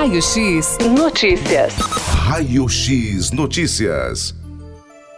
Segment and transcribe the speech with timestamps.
[0.00, 1.74] Raio X Notícias.
[1.76, 4.34] Raio X Notícias.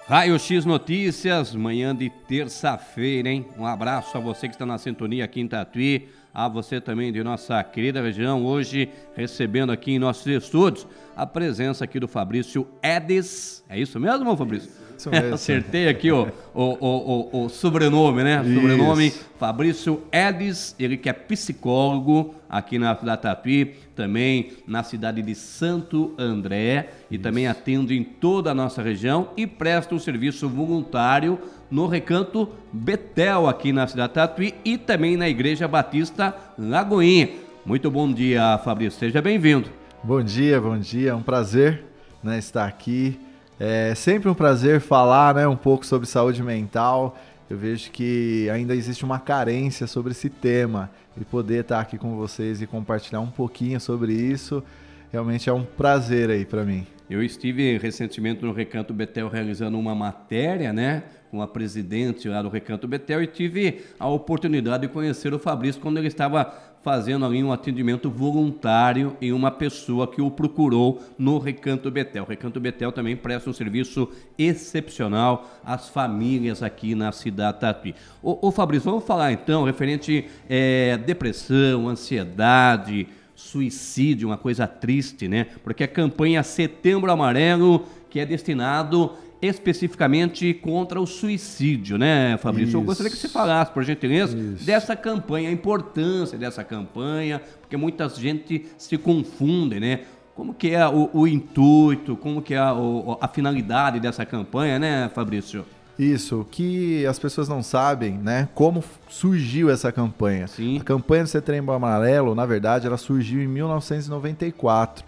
[0.09, 3.47] Raio X Notícias, manhã de terça-feira, hein?
[3.57, 7.23] Um abraço a você que está na sintonia aqui em Tatuí, a você também de
[7.23, 10.85] nossa querida região, hoje recebendo aqui em nossos estúdios
[11.17, 13.63] a presença aqui do Fabrício Edes.
[13.69, 14.69] É isso mesmo, Fabrício?
[14.97, 15.35] Isso mesmo.
[15.35, 18.43] Acertei aqui o, o, o, o, sobrenome, né?
[18.45, 18.55] Isso.
[18.55, 25.35] Sobrenome Fabrício Edes, ele que é psicólogo aqui na da Tatuí, também na cidade de
[25.35, 27.23] Santo André e Isso.
[27.23, 31.39] também atende em toda a nossa região e presta um serviço voluntário
[31.71, 37.31] no Recanto Betel aqui na cidade de Tatuí e também na Igreja Batista Lagoinha.
[37.65, 38.99] Muito bom dia, Fabrício.
[38.99, 39.69] Seja bem-vindo.
[40.03, 41.11] Bom dia, bom dia.
[41.11, 41.85] É um prazer
[42.23, 43.19] né, estar aqui
[43.65, 47.17] é sempre um prazer falar né, um pouco sobre saúde mental.
[47.49, 52.17] Eu vejo que ainda existe uma carência sobre esse tema e poder estar aqui com
[52.17, 54.65] vocês e compartilhar um pouquinho sobre isso
[55.13, 56.87] realmente é um prazer aí para mim.
[57.09, 62.49] Eu estive recentemente no Recanto Betel realizando uma matéria, né, com a presidente lá do
[62.49, 67.43] Recanto Betel e tive a oportunidade de conhecer o Fabrício quando ele estava fazendo ali
[67.43, 72.25] um atendimento voluntário em uma pessoa que o procurou no Recanto Betel.
[72.25, 77.95] O Recanto Betel também presta um serviço excepcional às famílias aqui na cidade Tatuí.
[78.23, 85.47] Ô, ô Fabrício, vamos falar então referente é, depressão, ansiedade, suicídio, uma coisa triste, né?
[85.63, 89.13] Porque a campanha Setembro Amarelo, que é destinado
[89.43, 92.69] especificamente contra o suicídio, né, Fabrício?
[92.69, 92.77] Isso.
[92.77, 94.65] Eu gostaria que você falasse, por gentileza, Isso.
[94.65, 100.01] dessa campanha, a importância dessa campanha, porque muita gente se confunde, né?
[100.37, 102.73] Como que é o, o intuito, como que é a,
[103.21, 105.67] a finalidade dessa campanha, né, Fabrício?
[105.99, 108.49] Isso, o que as pessoas não sabem, né?
[108.55, 110.47] Como surgiu essa campanha.
[110.47, 110.79] Sim.
[110.81, 115.05] A campanha do Setembro Amarelo, na verdade, ela surgiu em 1994.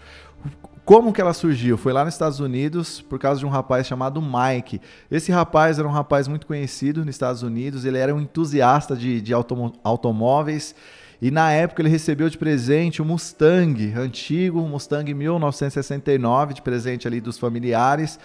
[0.85, 1.77] Como que ela surgiu?
[1.77, 4.79] Foi lá nos Estados Unidos por causa de um rapaz chamado Mike.
[5.09, 9.19] Esse rapaz era um rapaz muito conhecido nos Estados Unidos, ele era um entusiasta de,
[9.19, 10.75] de automóveis
[11.19, 17.07] e na época ele recebeu de presente um Mustang antigo, um Mustang 1969, de presente
[17.07, 18.19] ali dos familiares,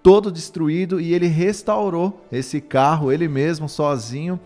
[0.00, 4.38] todo destruído e ele restaurou esse carro ele mesmo sozinho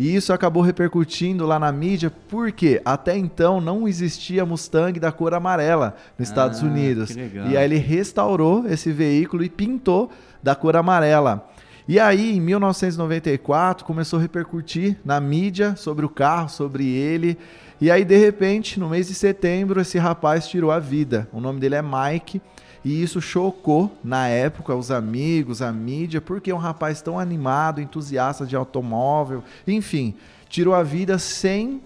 [0.00, 5.34] e isso acabou repercutindo lá na mídia, porque até então não existia Mustang da cor
[5.34, 7.14] amarela nos ah, Estados Unidos.
[7.50, 10.10] E aí ele restaurou esse veículo e pintou
[10.42, 11.46] da cor amarela.
[11.86, 17.36] E aí, em 1994, começou a repercutir na mídia sobre o carro, sobre ele.
[17.78, 21.28] E aí, de repente, no mês de setembro, esse rapaz tirou a vida.
[21.30, 22.40] O nome dele é Mike.
[22.84, 28.46] E isso chocou na época os amigos, a mídia, porque um rapaz tão animado, entusiasta
[28.46, 30.14] de automóvel, enfim,
[30.48, 31.80] tirou a vida sem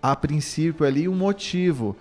[0.00, 1.96] a princípio ali um motivo.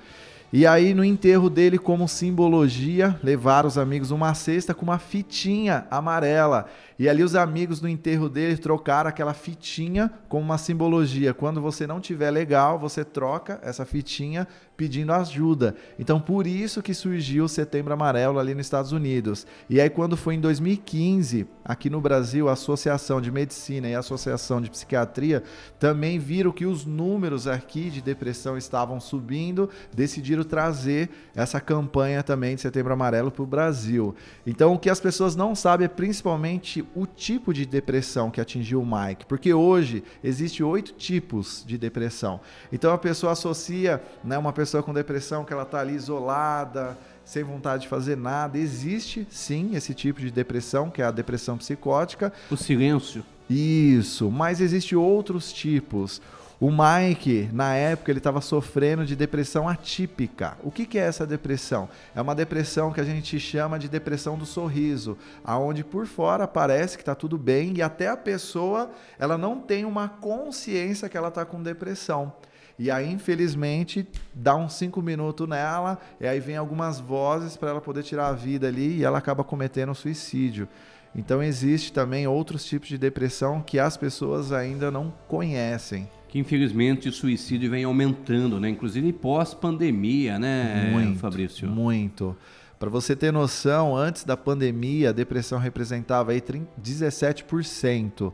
[0.53, 5.87] E aí, no enterro dele, como simbologia, levaram os amigos uma cesta com uma fitinha
[5.89, 6.69] amarela.
[6.99, 11.33] E ali, os amigos no enterro dele trocaram aquela fitinha como uma simbologia.
[11.33, 14.45] Quando você não tiver legal, você troca essa fitinha
[14.81, 15.75] pedindo ajuda.
[15.99, 19.45] Então, por isso que surgiu o Setembro Amarelo ali nos Estados Unidos.
[19.69, 23.99] E aí, quando foi em 2015, aqui no Brasil, a Associação de Medicina e a
[23.99, 25.43] Associação de Psiquiatria
[25.79, 32.55] também viram que os números aqui de depressão estavam subindo, decidiram trazer essa campanha também
[32.55, 34.15] de Setembro Amarelo para o Brasil.
[34.47, 38.81] Então, o que as pessoas não sabem é principalmente o tipo de depressão que atingiu
[38.81, 42.39] o Mike, porque hoje existe oito tipos de depressão.
[42.73, 46.97] Então, a pessoa associa né, uma pessoa pessoa com depressão que ela está ali isolada,
[47.25, 48.57] sem vontade de fazer nada.
[48.57, 52.31] Existe sim esse tipo de depressão, que é a depressão psicótica.
[52.49, 53.21] O silêncio.
[53.49, 56.21] Isso, mas existe outros tipos.
[56.57, 60.57] O Mike, na época, ele estava sofrendo de depressão atípica.
[60.63, 61.89] O que, que, é essa depressão?
[62.15, 66.95] É uma depressão que a gente chama de depressão do sorriso, aonde por fora parece
[66.95, 68.89] que está tudo bem e até a pessoa
[69.19, 72.31] ela não tem uma consciência que ela está com depressão.
[72.81, 77.79] E aí, infelizmente, dá uns cinco minutos nela, e aí vem algumas vozes para ela
[77.79, 80.67] poder tirar a vida ali e ela acaba cometendo um suicídio.
[81.15, 86.09] Então existe também outros tipos de depressão que as pessoas ainda não conhecem.
[86.27, 88.69] Que infelizmente o suicídio vem aumentando, né?
[88.69, 91.69] Inclusive pós-pandemia, né, muito, Fabrício?
[91.69, 92.35] Muito.
[92.79, 96.41] Para você ter noção, antes da pandemia, a depressão representava aí
[96.81, 98.33] 17%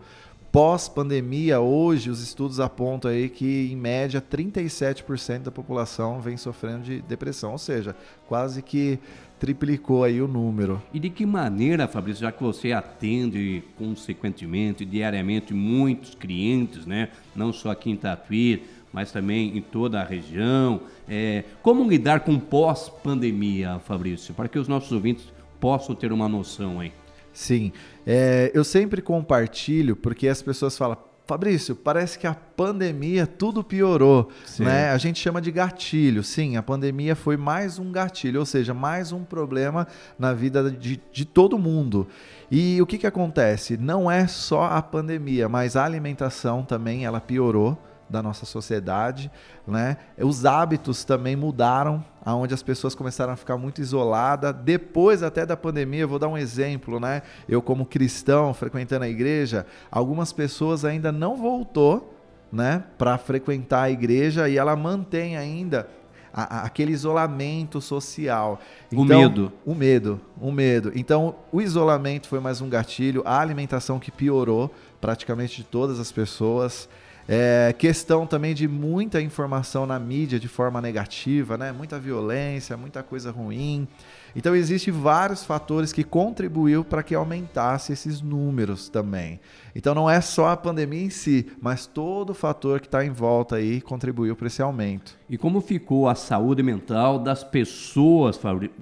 [0.57, 7.00] pós-pandemia, hoje os estudos apontam aí que em média 37% da população vem sofrendo de
[7.00, 7.95] depressão, ou seja,
[8.27, 8.98] quase que
[9.39, 10.81] triplicou aí o número.
[10.92, 17.10] E de que maneira, Fabrício, já que você atende consequentemente, diariamente, muitos clientes, né?
[17.36, 20.81] Não só aqui em Tatuí, mas também em toda a região.
[21.07, 26.80] É, como lidar com pós-pandemia, Fabrício, para que os nossos ouvintes possam ter uma noção
[26.80, 26.92] aí?
[27.38, 27.72] Sim,
[28.04, 34.31] é, eu sempre compartilho porque as pessoas falam, Fabrício, parece que a pandemia tudo piorou,
[34.44, 34.63] sim.
[34.63, 34.89] né?
[34.89, 36.24] A gente chama de gatilho.
[36.24, 39.88] Sim, a pandemia foi mais um gatilho, ou seja, mais um problema
[40.18, 42.07] na vida de, de todo mundo.
[42.50, 43.78] E o que, que acontece?
[43.78, 47.78] Não é só a pandemia, mas a alimentação também ela piorou
[48.09, 49.30] da nossa sociedade,
[49.68, 49.98] né?
[50.18, 54.56] Os hábitos também mudaram, aonde as pessoas começaram a ficar muito isoladas.
[54.63, 57.21] Depois até da pandemia, eu vou dar um exemplo, né?
[57.48, 62.13] Eu como cristão frequentando a igreja, algumas pessoas ainda não voltou,
[62.51, 65.89] né, para frequentar a igreja e ela mantém ainda
[66.33, 68.60] a, a, aquele isolamento social.
[68.92, 69.53] Então, o medo.
[69.65, 70.92] O medo, o medo.
[70.95, 74.71] Então, o isolamento foi mais um gatilho, a alimentação que piorou
[75.01, 76.88] praticamente de todas as pessoas.
[77.29, 81.74] É, questão também de muita informação na mídia de forma negativa, né?
[81.74, 83.85] Muita violência, muita coisa ruim.
[84.33, 89.41] Então existem vários fatores que contribuiu para que aumentasse esses números também.
[89.75, 93.09] Então não é só a pandemia em si, mas todo o fator que está em
[93.09, 95.18] volta aí contribuiu para esse aumento.
[95.29, 98.39] E como ficou a saúde mental das pessoas,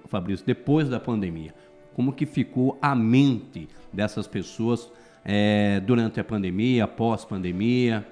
[0.08, 1.54] Fabrício, depois da pandemia?
[1.96, 4.92] Como que ficou a mente dessas pessoas
[5.24, 8.06] é, durante a pandemia, pós-pandemia?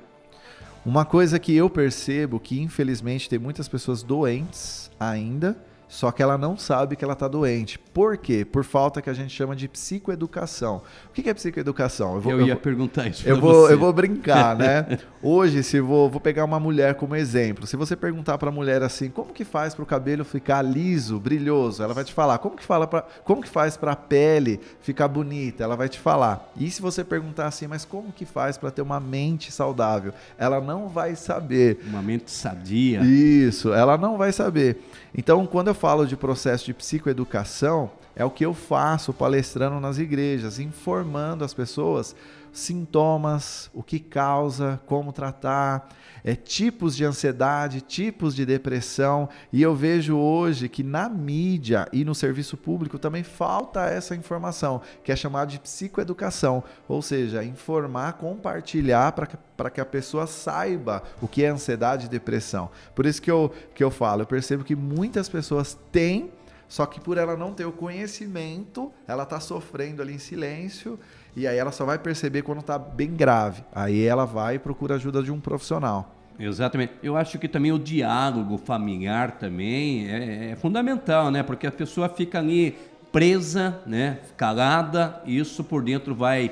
[0.86, 5.58] Uma coisa que eu percebo que infelizmente tem muitas pessoas doentes ainda,
[5.94, 7.78] só que ela não sabe que ela está doente.
[7.78, 8.44] Por quê?
[8.44, 10.82] Por falta que a gente chama de psicoeducação.
[11.08, 12.16] O que é psicoeducação?
[12.16, 13.74] Eu, vou, eu ia eu perguntar isso eu vou, você.
[13.74, 14.98] Eu vou brincar, né?
[15.22, 17.68] Hoje, se vou, vou pegar uma mulher como exemplo.
[17.68, 21.20] Se você perguntar para a mulher assim, como que faz para o cabelo ficar liso,
[21.20, 21.84] brilhoso?
[21.84, 22.40] Ela vai te falar.
[22.40, 25.64] Como que, fala pra, como que faz para a pele ficar bonita?
[25.64, 26.52] Ela vai te falar.
[26.58, 30.12] E se você perguntar assim, mas como que faz para ter uma mente saudável?
[30.40, 31.82] Ela não vai saber.
[31.86, 33.02] Uma mente sadia.
[33.02, 34.82] Isso, ela não vai saber.
[35.16, 39.98] Então, quando eu falo de processo de psicoeducação, é o que eu faço palestrando nas
[39.98, 42.16] igrejas, informando as pessoas
[42.54, 45.90] sintomas, o que causa, como tratar,
[46.24, 49.28] é, tipos de ansiedade, tipos de depressão.
[49.52, 54.82] E eu vejo hoje que na mídia e no serviço público também falta essa informação,
[55.04, 61.28] que é chamada de psicoeducação, ou seja, informar, compartilhar para que, a pessoa saiba o
[61.28, 62.70] que é ansiedade e depressão.
[62.94, 66.32] Por isso que eu, que eu falo, eu percebo que muitas pessoas têm
[66.74, 71.00] só que por ela não ter o conhecimento, ela está sofrendo ali em silêncio
[71.36, 73.64] e aí ela só vai perceber quando está bem grave.
[73.72, 76.16] Aí ela vai e procura ajuda de um profissional.
[76.40, 76.94] Exatamente.
[77.04, 81.44] Eu acho que também o diálogo familiar também é, é fundamental, né?
[81.44, 82.76] Porque a pessoa fica ali
[83.12, 84.22] presa, né?
[84.36, 86.50] Calada, e isso por dentro vai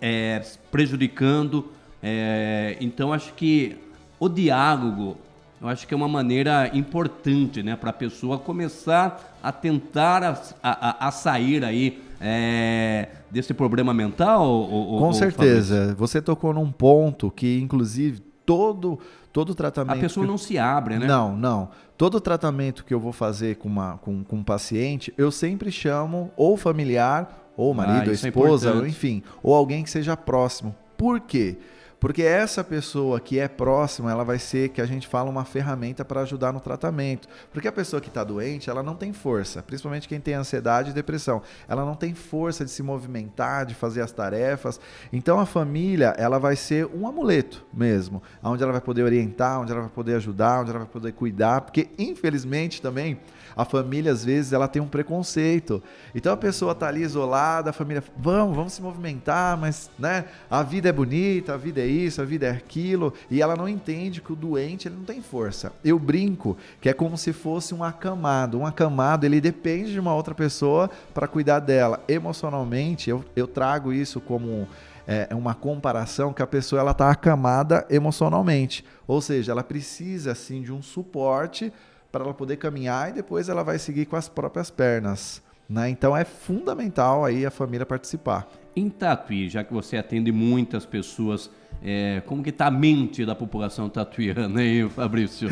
[0.00, 1.70] é, prejudicando.
[2.02, 3.78] É, então acho que
[4.18, 5.16] o diálogo
[5.62, 10.36] eu acho que é uma maneira importante né, para a pessoa começar a tentar a,
[10.60, 14.44] a, a sair aí é, desse problema mental?
[14.44, 15.94] Ou, Com ou, certeza.
[15.96, 18.98] Você tocou num ponto que, inclusive, todo
[19.32, 19.96] todo tratamento.
[19.96, 20.30] A pessoa que...
[20.30, 21.06] não se abre, né?
[21.06, 21.70] Não, não.
[21.96, 26.32] Todo tratamento que eu vou fazer com, uma, com, com um paciente, eu sempre chamo
[26.36, 30.16] ou familiar, ou marido, ah, ou é esposa, é ou enfim, ou alguém que seja
[30.16, 30.74] próximo.
[30.98, 31.56] Por quê?
[31.56, 31.81] Porque
[32.22, 36.22] essa pessoa que é próxima, ela vai ser, que a gente fala, uma ferramenta para
[36.22, 37.28] ajudar no tratamento.
[37.52, 40.92] Porque a pessoa que está doente, ela não tem força, principalmente quem tem ansiedade e
[40.92, 41.42] depressão.
[41.68, 44.80] Ela não tem força de se movimentar, de fazer as tarefas.
[45.12, 49.70] Então a família, ela vai ser um amuleto mesmo, onde ela vai poder orientar, onde
[49.70, 51.60] ela vai poder ajudar, onde ela vai poder cuidar.
[51.60, 53.20] Porque, infelizmente, também
[53.56, 55.82] a família, às vezes, ela tem um preconceito.
[56.14, 60.62] Então a pessoa está ali isolada, a família, vamos, vamos se movimentar, mas né, a
[60.62, 64.20] vida é bonita, a vida é isso, a vida é aquilo, e ela não entende
[64.20, 65.72] que o doente ele não tem força.
[65.84, 68.58] Eu brinco que é como se fosse um acamado.
[68.58, 72.02] Um acamado, ele depende de uma outra pessoa para cuidar dela.
[72.08, 74.68] Emocionalmente, eu, eu trago isso como
[75.06, 78.84] é, uma comparação que a pessoa ela está acamada emocionalmente.
[79.06, 81.72] Ou seja, ela precisa assim de um suporte
[82.12, 85.42] para ela poder caminhar e depois ela vai seguir com as próprias pernas.
[85.68, 85.88] Né?
[85.88, 88.46] Então é fundamental aí a família participar.
[88.76, 91.50] Em Tatuí, já que você atende muitas pessoas,
[91.84, 95.48] é, como que está a mente da população tatuiana aí, Fabrício?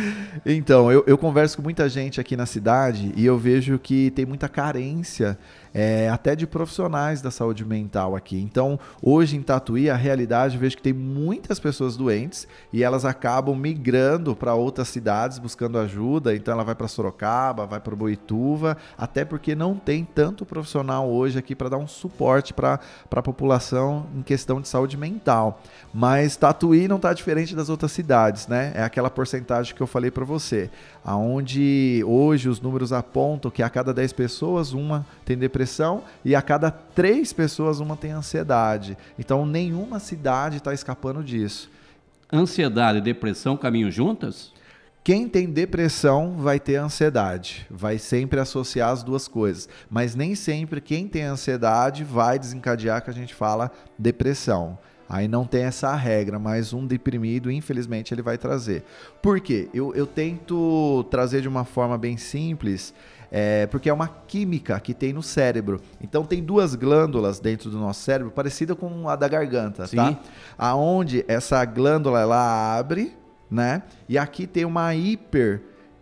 [0.46, 4.24] Então, eu, eu converso com muita gente aqui na cidade e eu vejo que tem
[4.24, 5.38] muita carência
[5.72, 8.40] é, até de profissionais da saúde mental aqui.
[8.40, 13.04] Então, hoje em Tatuí, a realidade, eu vejo que tem muitas pessoas doentes e elas
[13.04, 16.34] acabam migrando para outras cidades buscando ajuda.
[16.34, 21.38] Então, ela vai para Sorocaba, vai para Boituva, até porque não tem tanto profissional hoje
[21.38, 25.60] aqui para dar um suporte para a população em questão de saúde mental.
[25.92, 28.73] Mas Mas Tatuí não está diferente das outras cidades, né?
[28.75, 30.69] É aquela porcentagem que eu falei para você,
[31.05, 36.43] aonde hoje os números apontam que a cada 10 pessoas uma tem depressão e a
[36.43, 38.99] cada 3 pessoas uma tem ansiedade.
[39.17, 41.71] Então nenhuma cidade está escapando disso.
[42.33, 44.52] Ansiedade e depressão caminham juntas?
[45.05, 50.81] Quem tem depressão vai ter ansiedade, vai sempre associar as duas coisas, mas nem sempre
[50.81, 54.76] quem tem ansiedade vai desencadear que a gente fala depressão.
[55.11, 58.85] Aí não tem essa regra, mas um deprimido, infelizmente, ele vai trazer.
[59.21, 59.69] Por quê?
[59.75, 62.95] Eu, eu tento trazer de uma forma bem simples,
[63.29, 65.81] é, porque é uma química que tem no cérebro.
[66.00, 69.97] Então tem duas glândulas dentro do nosso cérebro, parecida com a da garganta, Sim.
[69.97, 70.21] tá?
[70.57, 73.12] Aonde essa glândula ela abre,
[73.50, 73.83] né?
[74.09, 75.61] E aqui tem uma hiper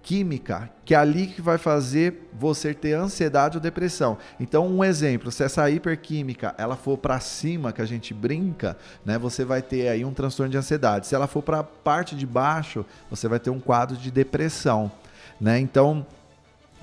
[0.08, 4.16] química, que é ali que vai fazer você ter ansiedade ou depressão.
[4.40, 8.74] Então, um exemplo, se essa hiperquímica ela for para cima, que a gente brinca,
[9.04, 11.06] né, você vai ter aí um transtorno de ansiedade.
[11.06, 14.90] Se ela for para a parte de baixo, você vai ter um quadro de depressão,
[15.38, 15.58] né?
[15.58, 16.06] Então,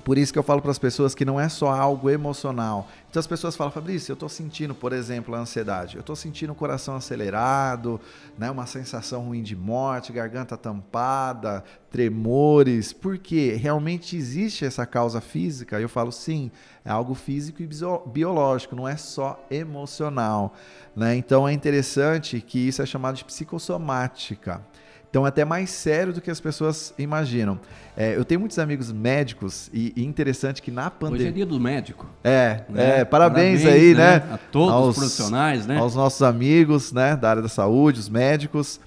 [0.06, 2.88] por isso que eu falo para as pessoas que não é só algo emocional.
[3.10, 5.96] Então as pessoas falam, Fabrício, eu estou sentindo, por exemplo, a ansiedade.
[5.96, 8.00] Eu estou sentindo o coração acelerado,
[8.38, 12.92] né, uma sensação ruim de morte, garganta tampada, tremores.
[12.92, 15.80] Porque realmente existe essa causa física?
[15.80, 16.52] Eu falo, sim,
[16.84, 17.68] é algo físico e
[18.06, 20.54] biológico, não é só emocional.
[20.94, 21.16] Né?
[21.16, 24.64] Então é interessante que isso é chamado de psicossomática.
[25.16, 27.58] Então é até mais sério do que as pessoas imaginam.
[27.96, 31.22] É, eu tenho muitos amigos médicos e, e interessante que na pandemia.
[31.22, 32.06] Hoje é dia do médico.
[32.22, 33.00] É, né?
[33.00, 34.18] é parabéns, parabéns, aí, né?
[34.18, 34.34] né?
[34.34, 35.78] A todos aos, os profissionais, né?
[35.78, 37.16] Aos nossos amigos, né?
[37.16, 38.78] Da área da saúde, os médicos.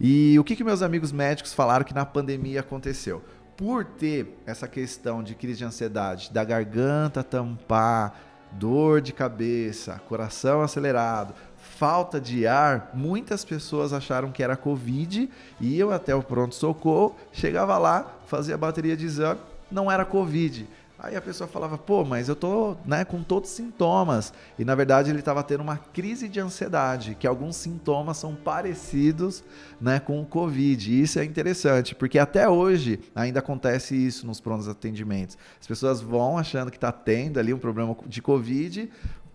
[0.00, 3.22] E o que, que meus amigos médicos falaram que na pandemia aconteceu?
[3.54, 8.18] Por ter essa questão de crise de ansiedade, da garganta tampar,
[8.52, 11.34] dor de cabeça, coração acelerado,
[11.74, 15.28] falta de ar, muitas pessoas acharam que era Covid,
[15.60, 19.40] iam até o pronto-socorro, chegava lá, fazia a bateria de exame,
[19.70, 20.68] não era Covid.
[21.04, 24.32] Aí a pessoa falava, pô, mas eu tô né, com todos os sintomas.
[24.58, 29.44] E na verdade ele estava tendo uma crise de ansiedade, que alguns sintomas são parecidos
[29.78, 30.90] né, com o Covid.
[30.90, 35.36] E isso é interessante, porque até hoje ainda acontece isso nos prontos atendimentos.
[35.60, 38.90] As pessoas vão achando que está tendo ali um problema de Covid,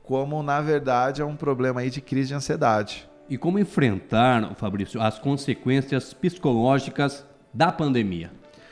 [0.10, 3.08] como na verdade é um problema aí de crise de ansiedade.
[3.30, 7.24] E como enfrentar, Fabrício, as consequências psicológicas
[7.54, 8.32] da pandemia?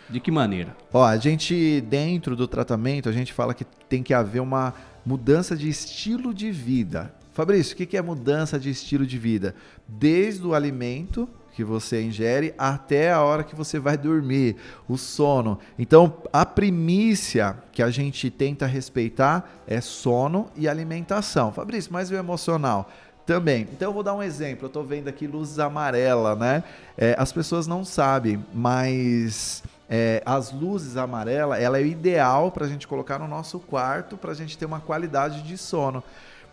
[0.09, 0.75] De que maneira?
[0.91, 4.73] Ó, a gente dentro do tratamento, a gente fala que tem que haver uma
[5.05, 7.13] mudança de estilo de vida.
[7.33, 9.53] Fabrício, o que é mudança de estilo de vida?
[9.87, 15.57] Desde o alimento, que você ingere até a hora que você vai dormir, o sono.
[15.79, 21.51] Então, a primícia que a gente tenta respeitar é sono e alimentação.
[21.51, 22.91] Fabrício, mas o emocional?
[23.25, 23.67] Também.
[23.73, 24.65] Então eu vou dar um exemplo.
[24.65, 26.63] Eu estou vendo aqui luzes amarela, né?
[26.95, 32.69] É, as pessoas não sabem, mas é, as luzes amarelas, ela é ideal para a
[32.69, 36.03] gente colocar no nosso quarto para a gente ter uma qualidade de sono.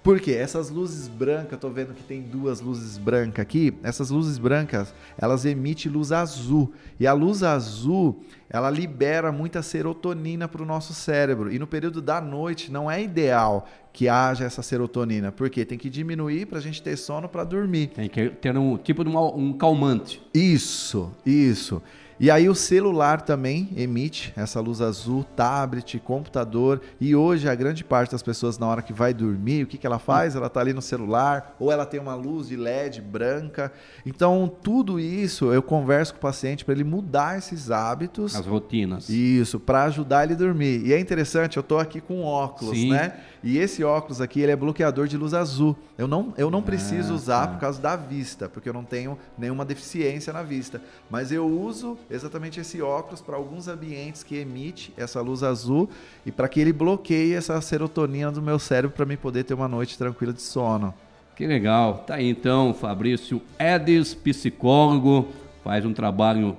[0.04, 0.32] Por quê?
[0.32, 3.72] Essas luzes brancas, tô vendo que tem duas luzes brancas aqui.
[3.82, 6.74] Essas luzes brancas, elas emitem luz azul.
[7.00, 11.50] E a luz azul, ela libera muita serotonina para o nosso cérebro.
[11.50, 15.32] E no período da noite não é ideal que haja essa serotonina.
[15.32, 17.86] Porque tem que diminuir para a gente ter sono para dormir.
[17.86, 20.20] Tem que ter um tipo de uma, um calmante.
[20.34, 21.80] Isso, isso.
[22.18, 26.80] E aí o celular também emite essa luz azul, tablet, computador.
[27.00, 29.86] E hoje a grande parte das pessoas na hora que vai dormir, o que, que
[29.86, 30.36] ela faz?
[30.36, 33.72] Ela está ali no celular ou ela tem uma luz de LED branca.
[34.06, 39.08] Então tudo isso eu converso com o paciente para ele mudar esses hábitos, as rotinas.
[39.08, 40.86] Isso, para ajudar ele a dormir.
[40.86, 42.90] E é interessante, eu estou aqui com óculos, Sim.
[42.90, 43.20] né?
[43.42, 45.76] E esse óculos aqui, ele é bloqueador de luz azul.
[45.98, 47.52] Eu não, eu não preciso ah, usar tá.
[47.52, 50.80] por causa da vista, porque eu não tenho nenhuma deficiência na vista.
[51.10, 55.88] Mas eu uso exatamente esse óculos para alguns ambientes que emite essa luz azul
[56.24, 59.68] e para que ele bloqueie essa serotonina do meu cérebro para mim poder ter uma
[59.68, 60.94] noite tranquila de sono.
[61.34, 62.04] Que legal.
[62.06, 65.28] Tá aí então, Fabrício Edis, psicólogo,
[65.64, 66.56] faz um trabalho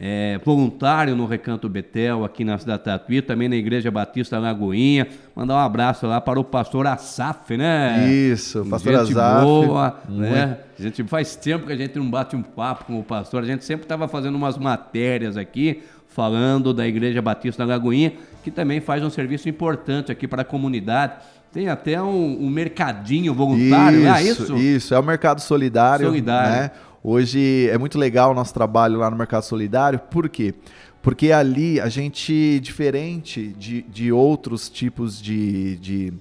[0.00, 5.08] é, voluntário no Recanto Betel, aqui na cidade Tatuí, também na Igreja Batista Lagoinha.
[5.34, 8.08] Mandar um abraço lá para o pastor Asaf, né?
[8.08, 9.44] Isso, pastor gente Asaf.
[9.44, 10.58] boa, né?
[10.78, 13.46] A gente faz tempo que a gente não bate um papo com o pastor, a
[13.46, 18.12] gente sempre estava fazendo umas matérias aqui, falando da Igreja Batista Lagoinha,
[18.44, 21.14] que também faz um serviço importante aqui para a comunidade.
[21.52, 24.56] Tem até um, um mercadinho voluntário, isso, é isso?
[24.56, 26.06] Isso, é o mercado solidário.
[26.06, 26.52] Solidário.
[26.52, 26.70] Né?
[27.02, 30.52] Hoje é muito legal o nosso trabalho lá no Mercado Solidário, por quê?
[31.00, 36.12] Porque ali a gente, diferente de, de outros tipos de, de,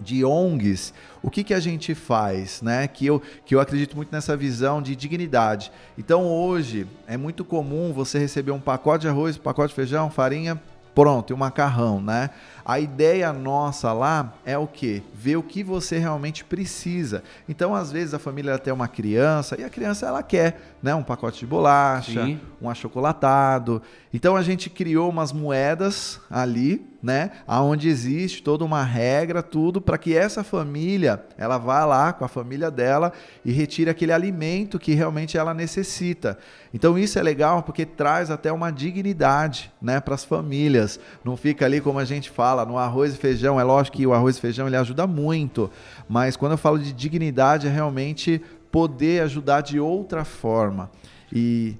[0.00, 2.86] de ONGs, o que, que a gente faz, né?
[2.86, 5.72] Que eu, que eu acredito muito nessa visão de dignidade.
[5.98, 10.08] Então hoje é muito comum você receber um pacote de arroz, um pacote de feijão,
[10.08, 10.60] farinha,
[10.94, 12.30] pronto, e um macarrão, né?
[12.64, 15.02] A ideia nossa lá é o que?
[15.14, 17.22] Ver o que você realmente precisa.
[17.48, 21.02] Então, às vezes, a família tem uma criança e a criança ela quer né, um
[21.02, 22.40] pacote de bolacha, Sim.
[22.60, 23.82] um achocolatado.
[24.12, 27.32] Então, a gente criou umas moedas ali, né?
[27.48, 32.28] Onde existe toda uma regra, tudo, para que essa família ela vá lá com a
[32.28, 33.12] família dela
[33.44, 36.38] e retire aquele alimento que realmente ela necessita.
[36.74, 41.00] Então, isso é legal porque traz até uma dignidade né, para as famílias.
[41.24, 44.06] Não fica ali como a gente fala fala no arroz e feijão, é lógico que
[44.06, 45.70] o arroz e feijão ele ajuda muito,
[46.06, 50.90] mas quando eu falo de dignidade é realmente poder ajudar de outra forma.
[51.32, 51.76] E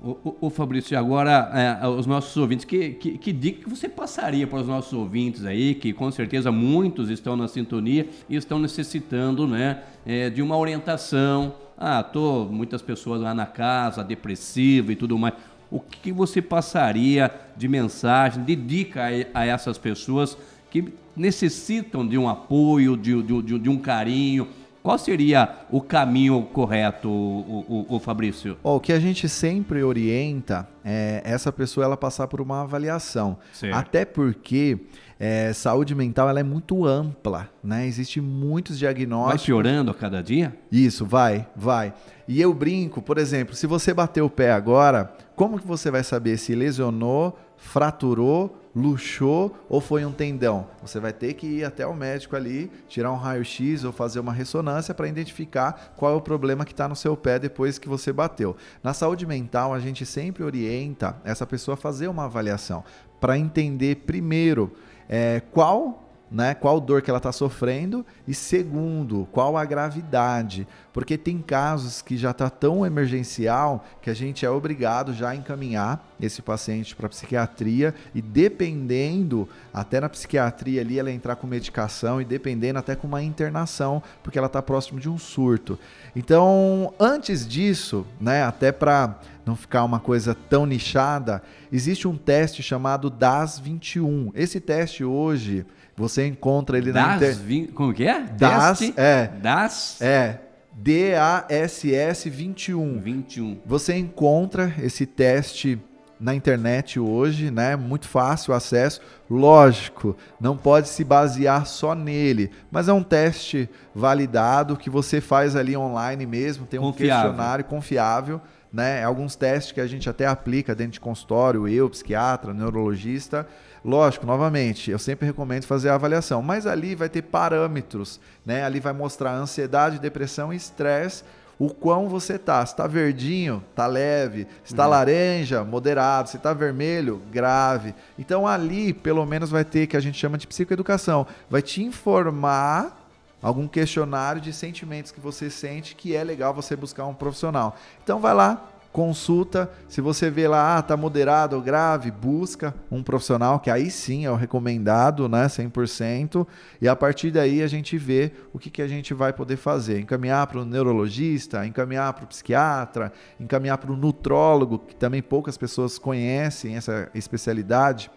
[0.00, 3.88] o, o, o Fabrício, agora é, os nossos ouvintes, que, que, que, dica que você
[3.88, 8.60] passaria para os nossos ouvintes aí, que com certeza muitos estão na sintonia e estão
[8.60, 11.56] necessitando né, é, de uma orientação.
[11.76, 15.34] Ah, tô muitas pessoas lá na casa, depressiva e tudo mais
[15.74, 19.02] o que você passaria de mensagem, de dica
[19.34, 20.38] a, a essas pessoas
[20.70, 24.46] que necessitam de um apoio, de, de, de um carinho?
[24.84, 28.58] Qual seria o caminho correto, o, o, o Fabrício?
[28.62, 33.38] Oh, o que a gente sempre orienta é essa pessoa ela passar por uma avaliação.
[33.50, 33.74] Certo.
[33.74, 34.78] Até porque
[35.18, 37.86] é, saúde mental ela é muito ampla, né?
[37.86, 39.40] Existem muitos diagnósticos.
[39.40, 40.54] Vai piorando a cada dia?
[40.70, 41.94] Isso, vai, vai.
[42.28, 46.04] E eu brinco, por exemplo, se você bater o pé agora, como que você vai
[46.04, 50.66] saber se lesionou, fraturou, luxou ou foi um tendão?
[50.82, 54.32] Você vai ter que ir até o médico ali, tirar um raio-x ou fazer uma
[54.32, 58.12] ressonância para identificar qual é o problema que está no seu pé depois que você
[58.12, 58.54] bateu.
[58.82, 62.84] Na saúde mental, a gente sempre orienta essa pessoa a fazer uma avaliação
[63.18, 64.70] para entender primeiro
[65.08, 66.54] é, qual né?
[66.54, 72.16] Qual dor que ela está sofrendo e segundo, qual a gravidade, porque tem casos que
[72.16, 77.08] já está tão emergencial que a gente é obrigado já a encaminhar esse paciente para
[77.08, 83.06] psiquiatria e dependendo até na psiquiatria ali ela entrar com medicação e dependendo até com
[83.06, 85.78] uma internação porque ela está próximo de um surto.
[86.16, 88.44] Então, antes disso, né?
[88.44, 94.32] Até para não ficar uma coisa tão nichada, existe um teste chamado DAS 21.
[94.34, 97.72] Esse teste hoje você encontra ele das na internet.
[97.72, 98.20] Como que é?
[98.22, 98.94] Das, Teste?
[98.96, 99.26] é.
[99.40, 100.00] Das?
[100.00, 100.40] É.
[100.76, 102.98] DASS 21.
[102.98, 103.58] 21.
[103.64, 105.80] Você encontra esse teste
[106.18, 107.76] na internet hoje, né?
[107.76, 109.00] Muito fácil o acesso.
[109.30, 115.54] Lógico, não pode se basear só nele, mas é um teste validado que você faz
[115.54, 117.30] ali online mesmo, tem um confiável.
[117.30, 118.40] questionário confiável,
[118.72, 119.04] né?
[119.04, 123.46] Alguns testes que a gente até aplica dentro de consultório, eu, psiquiatra, neurologista,
[123.84, 128.64] Lógico, novamente, eu sempre recomendo fazer a avaliação, mas ali vai ter parâmetros, né?
[128.64, 131.22] Ali vai mostrar ansiedade, depressão e estresse,
[131.58, 132.64] o quão você tá.
[132.64, 134.46] Se tá verdinho, tá leve.
[134.64, 134.90] Se tá uhum.
[134.90, 136.30] laranja, moderado.
[136.30, 137.94] Se tá vermelho, grave.
[138.18, 141.26] Então ali, pelo menos, vai ter que a gente chama de psicoeducação.
[141.50, 143.04] Vai te informar
[143.42, 147.76] algum questionário de sentimentos que você sente que é legal você buscar um profissional.
[148.02, 149.68] Então vai lá, consulta.
[149.88, 154.24] Se você vê lá, ah, tá moderado ou grave, busca um profissional, que aí sim
[154.24, 156.46] é o recomendado, né, 100%.
[156.80, 159.98] E a partir daí a gente vê o que, que a gente vai poder fazer.
[159.98, 165.58] Encaminhar para o neurologista, encaminhar para o psiquiatra, encaminhar para o nutrólogo, que também poucas
[165.58, 168.08] pessoas conhecem essa especialidade.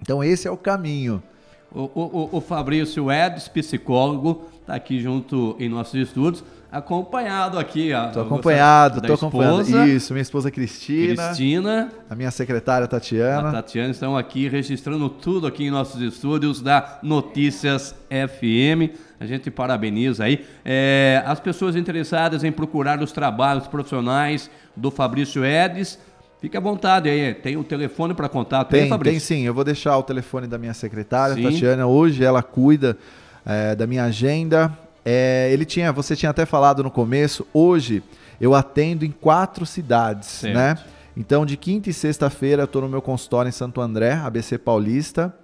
[0.00, 1.22] Então esse é o caminho.
[1.70, 7.90] O, o, o Fabrício Edes, psicólogo, está aqui junto em nossos estudos acompanhado aqui.
[8.14, 9.86] Tô acompanhado, tô acompanhado.
[9.86, 11.26] Isso, minha esposa Cristina.
[11.26, 11.92] Cristina.
[12.08, 13.50] A minha secretária Tatiana.
[13.50, 18.96] A Tatiana estão aqui registrando tudo aqui em nossos estúdios da Notícias FM.
[19.20, 20.46] A gente parabeniza aí.
[20.64, 25.98] É, as pessoas interessadas em procurar os trabalhos profissionais do Fabrício Edes.
[26.40, 29.28] Fique à vontade aí, tem o um telefone para contato tem, aí, Fabrício?
[29.28, 31.42] Tem sim, eu vou deixar o telefone da minha secretária, sim.
[31.44, 31.86] Tatiana.
[31.86, 32.98] Hoje ela cuida
[33.46, 34.76] é, da minha agenda.
[35.04, 38.02] É, ele tinha, você tinha até falado no começo, hoje
[38.40, 40.54] eu atendo em quatro cidades, certo.
[40.54, 40.78] né?
[41.16, 45.34] Então, de quinta e sexta-feira eu estou no meu consultório em Santo André, ABC Paulista.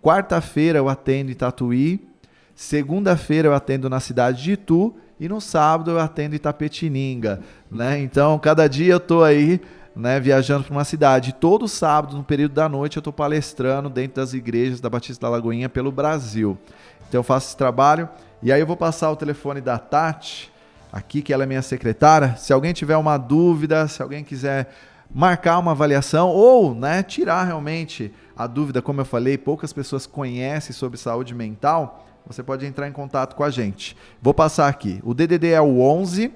[0.00, 2.06] Quarta-feira eu atendo em Tatuí.
[2.54, 4.94] Segunda-feira eu atendo na cidade de Itu.
[5.18, 7.40] E no sábado eu atendo em Itapetininga.
[7.70, 7.98] Né?
[8.00, 9.60] Então, cada dia eu estou aí
[9.96, 11.34] né, viajando para uma cidade.
[11.34, 15.30] Todo sábado, no período da noite, eu estou palestrando dentro das igrejas da Batista da
[15.30, 16.56] Lagoinha pelo Brasil.
[17.08, 18.08] Então, eu faço esse trabalho.
[18.46, 20.52] E aí eu vou passar o telefone da Tati,
[20.92, 22.36] aqui, que ela é minha secretária.
[22.36, 24.72] Se alguém tiver uma dúvida, se alguém quiser
[25.12, 30.72] marcar uma avaliação ou né, tirar realmente a dúvida, como eu falei, poucas pessoas conhecem
[30.72, 32.06] sobre saúde mental.
[32.24, 33.96] você pode entrar em contato com a gente.
[34.22, 35.00] Vou passar aqui.
[35.02, 36.32] O DDD é o 11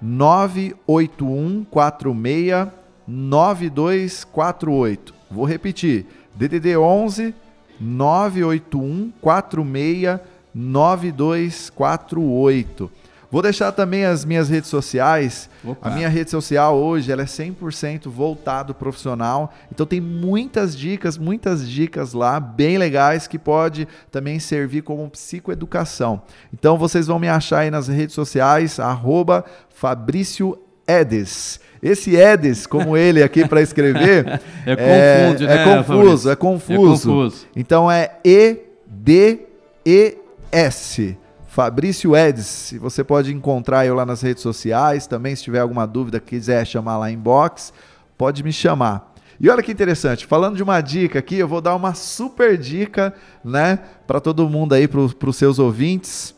[0.00, 2.68] 981 46
[3.06, 5.14] 9248.
[5.30, 6.06] Vou repetir.
[6.34, 7.34] DDD 11
[7.78, 10.20] 981 46
[10.54, 12.90] 9248.
[13.30, 15.50] Vou deixar também as minhas redes sociais.
[15.62, 15.88] Opa.
[15.88, 19.52] A minha rede social hoje ela é 100% voltado profissional.
[19.70, 26.22] Então tem muitas dicas, muitas dicas lá bem legais que pode também servir como psicoeducação.
[26.54, 31.60] Então vocês vão me achar aí nas redes sociais arroba Fabrício Edes.
[31.82, 36.70] Esse Edes, como ele aqui para escrever, é, confunde, é, né, é, confuso, é, confuso,
[37.10, 37.46] é confuso.
[37.54, 38.56] Então é E
[38.86, 39.40] D
[39.84, 40.16] E
[40.52, 41.16] S.
[41.46, 45.06] Fabrício Edes, você pode encontrar eu lá nas redes sociais.
[45.06, 47.72] Também, se tiver alguma dúvida, quiser chamar lá em box,
[48.16, 49.14] pode me chamar.
[49.40, 53.14] E olha que interessante, falando de uma dica aqui, eu vou dar uma super dica,
[53.44, 56.34] né, para todo mundo aí, para os seus ouvintes.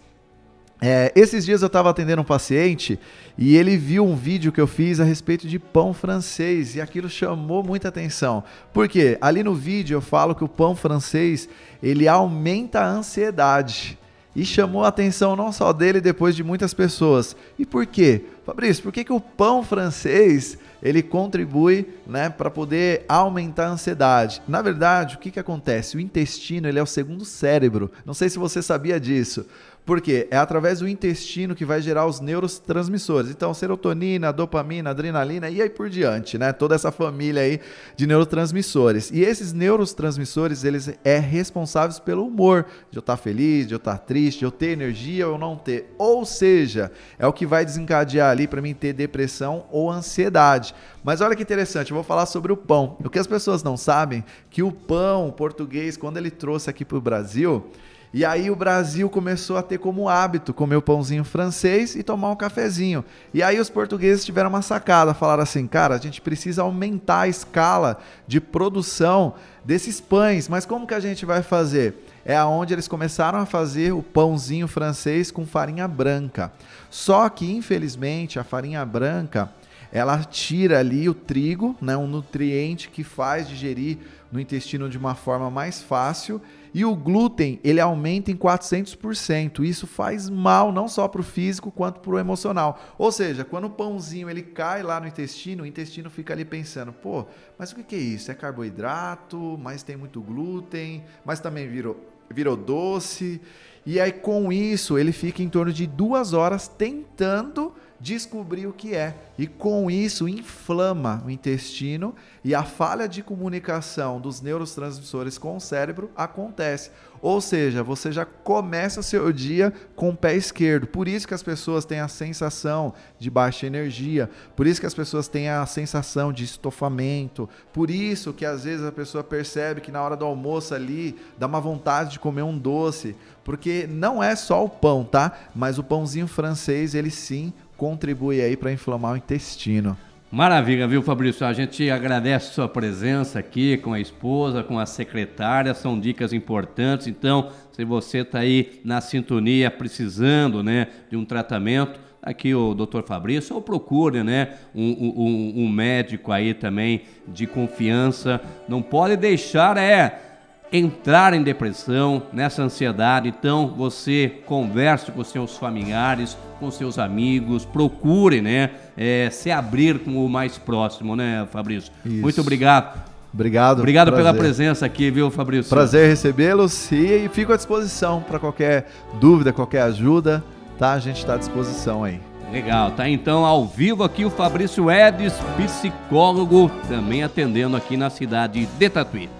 [0.83, 2.99] É, esses dias eu estava atendendo um paciente
[3.37, 7.09] e ele viu um vídeo que eu fiz a respeito de pão francês e aquilo
[7.09, 8.43] chamou muita atenção.
[8.73, 11.49] Porque ali no vídeo eu falo que o pão francês
[11.83, 13.99] ele aumenta a ansiedade
[14.35, 17.37] e chamou a atenção não só dele, depois de muitas pessoas.
[17.59, 18.25] E por quê?
[18.47, 24.41] Fabrício, por que, que o pão francês ele contribui né, para poder aumentar a ansiedade?
[24.49, 25.97] Na verdade, o que, que acontece?
[25.97, 27.91] O intestino ele é o segundo cérebro.
[28.05, 29.47] Não sei se você sabia disso.
[29.85, 33.31] Porque é através do intestino que vai gerar os neurotransmissores.
[33.31, 36.53] Então, serotonina, dopamina, adrenalina e aí por diante, né?
[36.53, 37.61] Toda essa família aí
[37.97, 39.11] de neurotransmissores.
[39.11, 43.99] E esses neurotransmissores, eles é responsáveis pelo humor, de eu estar feliz, de eu estar
[43.99, 45.93] triste, de eu ter energia ou não ter.
[45.99, 50.75] Ou seja, é o que vai desencadear ali para mim ter depressão ou ansiedade.
[51.03, 52.97] Mas olha que interessante, eu vou falar sobre o pão.
[53.03, 56.99] O que as pessoas não sabem, que o pão português, quando ele trouxe aqui para
[56.99, 57.71] o Brasil,
[58.13, 62.31] e aí o Brasil começou a ter como hábito comer o pãozinho francês e tomar
[62.31, 63.05] um cafezinho.
[63.33, 67.29] E aí os portugueses tiveram uma sacada, falaram assim, cara, a gente precisa aumentar a
[67.29, 71.95] escala de produção desses pães, mas como que a gente vai fazer?
[72.25, 76.53] É aonde eles começaram a fazer o pãozinho francês com farinha branca.
[76.91, 79.53] Só que infelizmente a farinha branca
[79.93, 83.99] ela tira ali o trigo, né, um nutriente que faz digerir
[84.31, 86.41] no intestino de uma forma mais fácil
[86.73, 89.65] e o glúten, ele aumenta em 400%.
[89.65, 92.81] Isso faz mal não só para o físico quanto para o emocional.
[92.97, 96.93] Ou seja, quando o pãozinho ele cai lá no intestino, o intestino fica ali pensando:
[96.93, 97.27] pô,
[97.59, 98.31] mas o que é isso?
[98.31, 101.97] É carboidrato, mas tem muito glúten, mas também virou,
[102.31, 103.41] virou doce.
[103.85, 108.95] E aí, com isso, ele fica em torno de duas horas tentando descobrir o que
[108.95, 109.15] é.
[109.39, 115.61] E com isso inflama o intestino e a falha de comunicação dos neurotransmissores com o
[115.61, 116.91] cérebro acontece.
[117.23, 120.87] Ou seja, você já começa o seu dia com o pé esquerdo.
[120.87, 124.95] Por isso que as pessoas têm a sensação de baixa energia, por isso que as
[124.95, 129.93] pessoas têm a sensação de estofamento, por isso que às vezes a pessoa percebe que
[129.93, 134.35] na hora do almoço ali dá uma vontade de comer um doce, porque não é
[134.35, 135.33] só o pão, tá?
[135.55, 139.97] Mas o pãozinho francês, ele sim contribui aí para inflamar o intestino.
[140.31, 141.47] Maravilha, viu, Fabrício?
[141.47, 146.35] A gente agradece a sua presença aqui com a esposa, com a secretária, são dicas
[146.35, 147.07] importantes.
[147.07, 153.03] Então, se você está aí na sintonia, precisando né, de um tratamento, aqui o doutor
[153.03, 158.43] Fabrício, ou procure né, um, um, um médico aí também de confiança.
[158.69, 160.30] Não pode deixar, é
[160.73, 163.29] entrar em depressão, nessa ansiedade.
[163.29, 170.25] Então, você converse com seus familiares, com seus amigos, procure, né, é, se abrir com
[170.25, 171.93] o mais próximo, né, Fabrício?
[172.05, 172.21] Isso.
[172.21, 173.11] Muito obrigado.
[173.33, 173.79] Obrigado.
[173.79, 174.25] Obrigado prazer.
[174.25, 175.71] pela presença aqui, viu, Fabrício?
[175.71, 180.43] Prazer recebê-los e fico à disposição para qualquer dúvida, qualquer ajuda,
[180.79, 180.93] tá?
[180.93, 182.21] A gente está à disposição aí.
[182.53, 188.67] Legal, tá então ao vivo aqui o Fabrício Edes, psicólogo, também atendendo aqui na cidade
[188.67, 189.40] de Tatuí.